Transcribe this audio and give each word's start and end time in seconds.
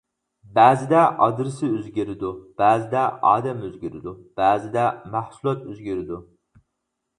بەزىدە 0.59 1.01
ئادرېسى 1.25 1.69
ئۆزگىرىدۇ، 1.73 2.31
بەزىدە 2.63 3.05
ئادەم 3.33 3.63
ئۆزگىرىدۇ، 3.69 4.17
بەزىدە 4.43 4.89
مەھسۇلات 5.15 5.71
ئۆزگىرىدۇ. 5.71 6.23